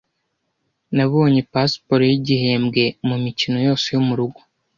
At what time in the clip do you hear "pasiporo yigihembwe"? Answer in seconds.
1.51-2.83